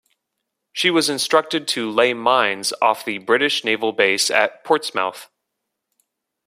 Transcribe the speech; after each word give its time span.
She 0.73 0.89
was 0.89 1.11
instructed 1.11 1.67
to 1.67 1.87
lay 1.91 2.15
mines 2.15 2.73
off 2.81 3.05
the 3.05 3.19
British 3.19 3.63
Naval 3.63 3.93
Base 3.93 4.31
at 4.31 4.63
Portsmouth. 4.63 5.29